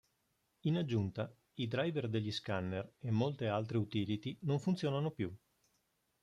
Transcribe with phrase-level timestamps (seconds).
[0.61, 5.31] In aggiunta, i driver degli scanner e molte altre utility non funzionano più.